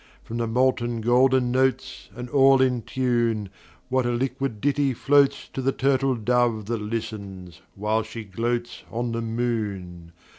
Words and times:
From 0.23 0.37
the 0.37 0.47
molten 0.47 0.99
golden 1.01 1.51
notes, 1.51 2.09
And 2.15 2.27
all 2.31 2.59
in 2.59 2.81
tune, 2.81 3.49
What 3.87 4.07
a 4.07 4.09
liquid 4.09 4.59
ditty 4.59 4.95
floatsTo 4.95 5.63
the 5.63 5.71
turtle 5.71 6.15
dove 6.15 6.65
that 6.65 6.81
listens, 6.81 7.61
while 7.75 8.01
she 8.01 8.25
gloatsOn 8.25 9.13
the 9.13 9.21
moon! 9.21 10.11